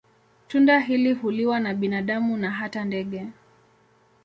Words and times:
Tunda 0.47 0.79
hili 0.79 1.13
huliwa 1.13 1.59
na 1.59 1.73
binadamu 1.73 2.37
na 2.37 2.51
hata 2.51 2.85
ndege. 2.85 3.27